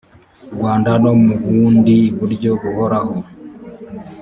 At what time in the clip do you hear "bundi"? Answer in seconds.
1.43-1.97